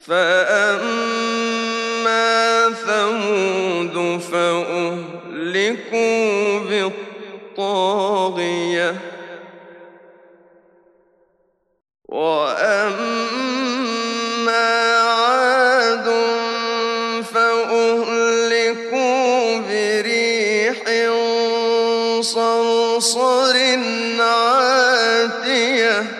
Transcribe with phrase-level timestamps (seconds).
[0.00, 1.58] فأما
[2.86, 5.78] ثمود فأهلكوا
[7.58, 8.96] بالطاغية
[12.08, 13.48] وأما
[14.98, 16.08] عاد
[17.34, 18.78] فأهلكوا
[19.58, 20.82] بريح
[22.20, 23.56] صرصر
[24.20, 26.17] عاتية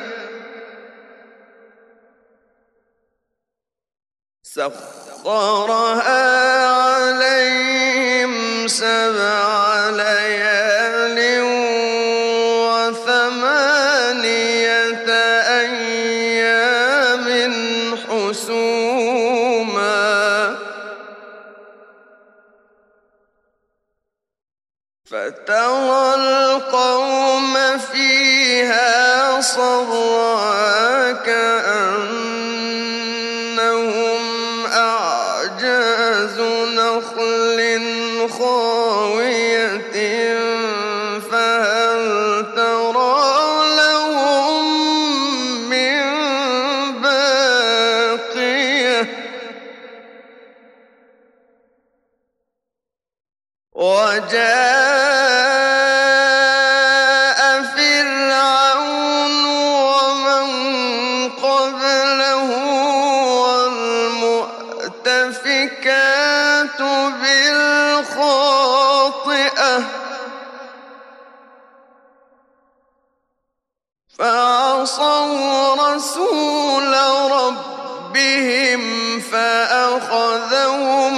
[5.25, 8.33] سخرها عليهم
[8.69, 11.19] سبع ليال
[13.49, 14.59] وثمانية
[38.31, 39.79] خاوية
[41.19, 42.03] فهل
[42.57, 44.65] ترى لهم
[45.71, 46.03] من
[47.03, 49.01] باقية
[53.73, 55.18] وجاء
[75.75, 76.94] رسول
[77.31, 78.82] ربهم
[79.20, 81.16] فأخذهم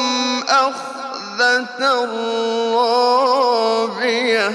[0.49, 1.81] أخذة
[2.75, 4.49] رابية.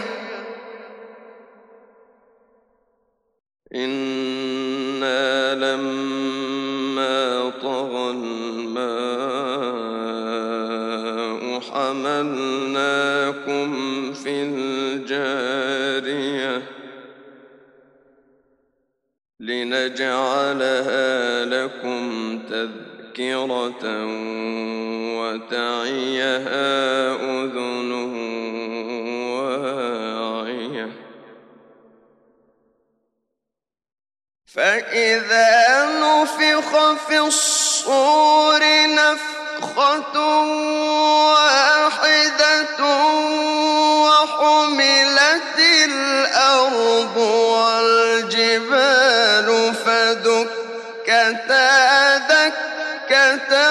[3.76, 7.16] إنا لما
[7.62, 8.96] طغى الماء
[11.72, 13.68] حملناكم
[14.14, 15.76] في الجارية.
[19.86, 23.86] لنجعلها لكم تذكرة
[25.20, 26.62] وتعيها
[27.14, 27.92] أذن
[29.32, 30.90] واعية.
[34.56, 40.20] فإذا نفخ في الصور نفخة
[41.34, 42.80] واحدة
[44.06, 45.15] وحملت
[53.05, 53.64] دكة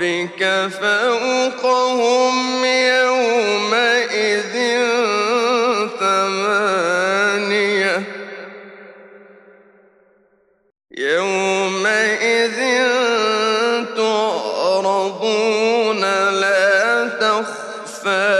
[0.00, 0.42] ربك
[0.80, 4.54] فوقهم يومئذ
[6.00, 7.96] ثمانية.
[10.98, 12.58] يومئذ
[13.96, 16.00] تعرضون
[16.30, 18.39] لا تخفى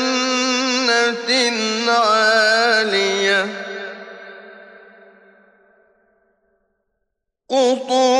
[1.89, 3.47] عالية.
[7.49, 8.12] قطوفها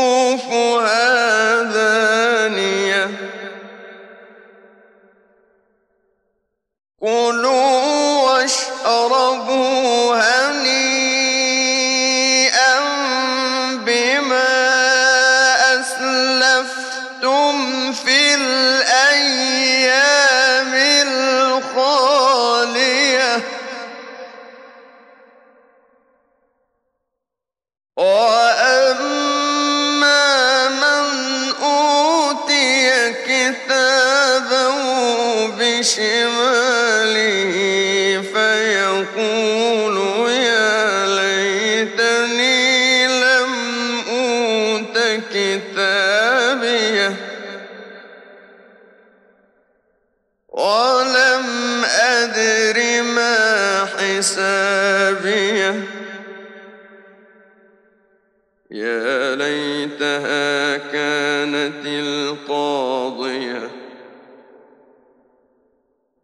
[61.86, 63.70] القاضية.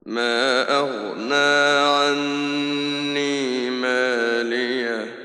[0.05, 5.15] ما أغنى عني مالية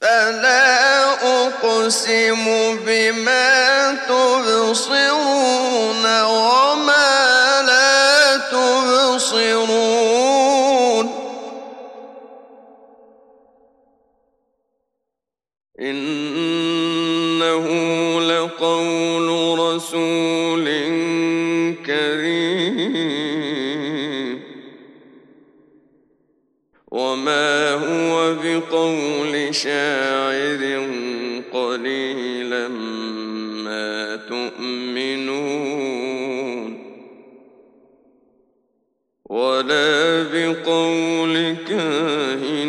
[0.01, 0.67] فلا
[1.47, 2.45] أقسم
[2.87, 5.25] بما تبصرون
[6.23, 9.87] وما لا تبصرون.
[15.81, 17.67] إنه
[18.21, 19.29] لقول
[19.59, 20.67] رسول
[28.57, 30.63] بقول شاعر
[31.53, 32.69] قليلا
[33.65, 35.57] ما تؤمنون
[39.25, 42.66] ولا بقول كاهن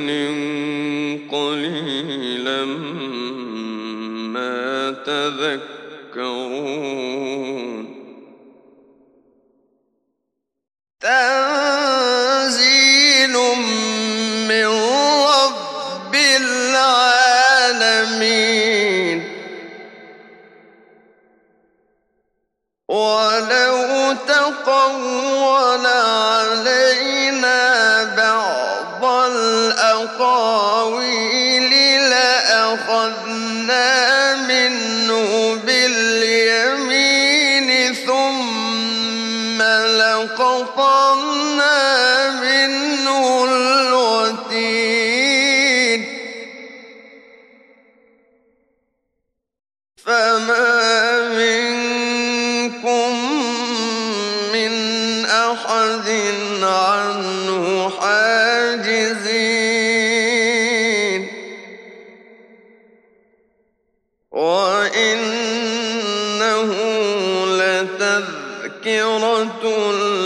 [22.97, 27.63] ولو تقول علينا
[28.17, 30.51] بعض الأقاويل
[32.09, 33.87] لأخذنا
[38.05, 39.61] ثم
[42.41, 44.86] منه الوتين.
[68.87, 70.16] تذكرة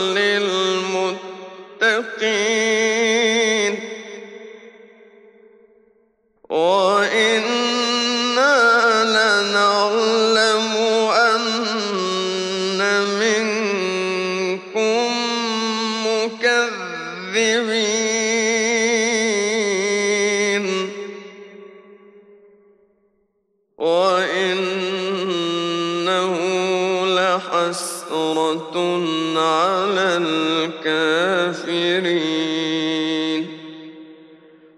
[32.42, 33.48] الكافرين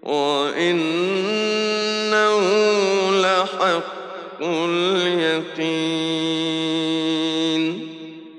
[0.02, 0.80] وإنه
[3.20, 5.94] لحق اليقين.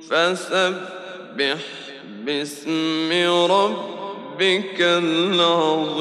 [0.09, 1.61] فسبح
[2.25, 3.11] باسم
[3.51, 5.95] ربك العظيم.